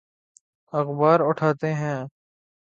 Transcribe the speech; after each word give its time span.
اخبار 0.73 1.19
اٹھاتے 1.19 1.73
ہیں۔ 1.73 1.99